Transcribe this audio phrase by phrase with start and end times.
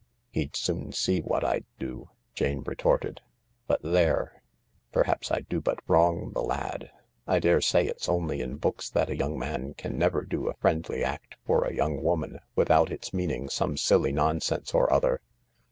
[0.31, 3.21] "He'd soon see what I'd do," Ja$e retorted."
[3.67, 4.41] But thereat*
[4.91, 6.89] perhaps I do but wrong the lad.
[7.27, 11.03] I daresay it's o$ly in books that a young man can never do a friendly
[11.03, 15.21] act for a young woman without its me^ping some sijly nonsense or Other.